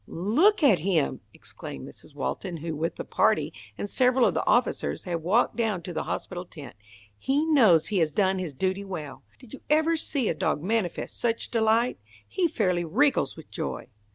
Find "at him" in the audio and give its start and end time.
0.63-1.21